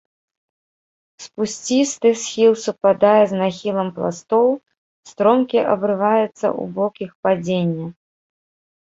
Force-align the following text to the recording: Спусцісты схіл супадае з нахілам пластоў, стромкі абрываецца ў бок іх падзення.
Спусцісты 1.25 2.09
схіл 2.21 2.51
супадае 2.65 3.21
з 3.33 3.39
нахілам 3.43 3.87
пластоў, 4.01 4.47
стромкі 5.13 5.59
абрываецца 5.77 6.35
ў 6.35 6.63
бок 6.83 6.93
іх 7.09 7.17
падзення. 7.27 7.87